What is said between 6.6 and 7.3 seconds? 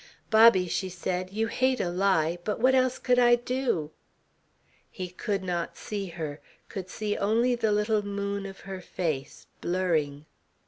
could see